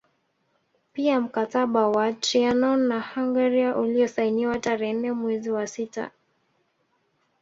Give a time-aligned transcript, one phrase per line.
[0.93, 6.11] Pia mkataba wa Trianon na Hungaria uliosainiwa tarehe nne mwezi wa sita